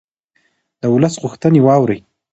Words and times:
د 0.81 0.83
ولس 0.93 1.15
غوښتنې 1.23 1.59
واورئ 1.63 1.99